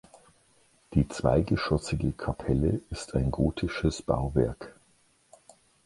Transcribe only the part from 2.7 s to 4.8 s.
ist ein gotisches Bauwerk.